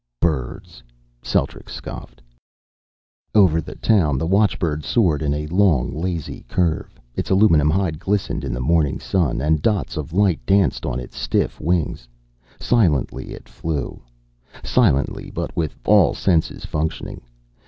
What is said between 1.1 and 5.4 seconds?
Celtrics scoffed. Over the town, the watchbird soared in